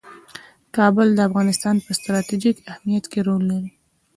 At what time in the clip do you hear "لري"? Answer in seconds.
3.51-3.69